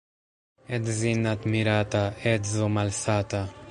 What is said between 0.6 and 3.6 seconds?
Edzin' admirata— edzo malsata.